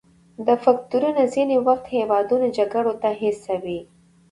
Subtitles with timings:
[0.45, 3.79] دا فکتورونه ځینې وخت هیوادونه جګړو ته هڅوي